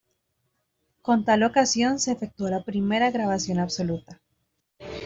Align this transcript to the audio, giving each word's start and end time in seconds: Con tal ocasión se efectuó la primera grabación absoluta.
Con 1.03 1.25
tal 1.25 1.43
ocasión 1.43 1.99
se 1.99 2.11
efectuó 2.13 2.49
la 2.49 2.63
primera 2.63 3.11
grabación 3.11 3.59
absoluta. 3.59 4.19